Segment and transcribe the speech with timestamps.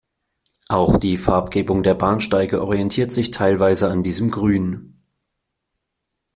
[0.67, 4.99] Auch die Farbgebung der Bahnsteige orientiert sich teilweise an diesem Grün.